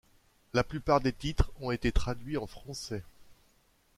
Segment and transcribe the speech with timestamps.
[0.53, 3.03] La plupart des titres ont été traduits en français.